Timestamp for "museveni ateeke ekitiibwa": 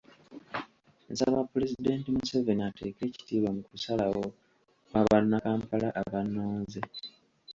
2.17-3.49